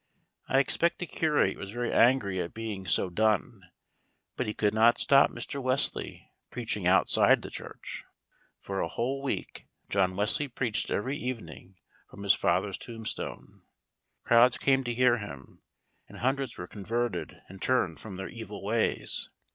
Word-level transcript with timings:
I 0.47 0.57
expect 0.57 0.97
the 0.97 1.05
curate 1.05 1.57
was 1.57 1.69
very 1.69 1.93
angry 1.93 2.41
at 2.41 2.55
being 2.55 2.87
so 2.87 3.11
"done;" 3.11 3.65
but 4.35 4.47
he 4.47 4.53
could 4.55 4.73
not 4.73 4.97
stop 4.97 5.29
Mr. 5.29 5.61
Wesley 5.61 6.31
preaching 6.49 6.87
outside 6.87 7.43
the 7.43 7.51
church. 7.51 8.03
For 8.59 8.79
a 8.79 8.87
whole 8.87 9.21
week 9.21 9.67
John 9.89 10.15
Wesley 10.15 10.47
preached 10.47 10.89
every 10.89 11.17
evening 11.17 11.75
from 12.09 12.23
his 12.23 12.33
father's 12.33 12.79
tombstone. 12.79 13.61
Crowds 14.23 14.57
came 14.57 14.83
to 14.85 14.91
hear 14.95 15.19
him, 15.19 15.61
and 16.09 16.17
hundreds 16.17 16.57
were 16.57 16.65
converted 16.65 17.39
and 17.47 17.61
turned 17.61 17.99
from 17.99 18.15
their 18.15 18.27
evil 18.27 18.63
ways. 18.63 19.29